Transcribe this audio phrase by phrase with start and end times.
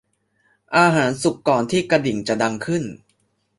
[0.77, 2.83] อาหารสุกก่อนที่กระดิ่งจะดังขึ้น